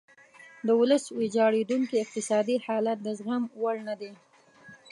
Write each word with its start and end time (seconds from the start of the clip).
د 0.67 0.69
ولس 0.79 1.03
ویجاړیدونکی 1.19 1.95
اقتصادي 2.03 2.57
حالت 2.65 2.97
د 3.03 3.07
زغم 3.19 3.43
وړ 3.61 3.75
نه 3.87 3.95
دی. 4.01 4.11